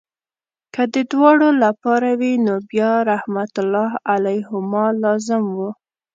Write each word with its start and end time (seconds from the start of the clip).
که 0.73 0.81
د 0.93 0.95
دواړو 1.11 1.49
لپاره 1.63 2.09
وي 2.19 2.33
نو 2.45 2.55
بیا 2.71 2.93
رحمت 3.11 3.53
الله 3.63 3.91
علیهما 4.11 4.85
لازم 5.03 5.43
وو. 5.57 5.69